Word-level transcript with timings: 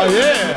Oh 0.00 0.06
yeah. 0.10 0.47